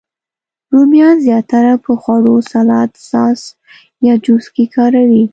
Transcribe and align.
رومیان 0.73 1.15
زیاتره 1.25 1.73
په 1.83 1.91
خوړو، 2.01 2.35
سالاد، 2.51 2.91
ساس، 3.09 3.39
یا 4.05 4.13
جوس 4.25 4.45
کې 4.55 4.65
کاروي 4.75 5.23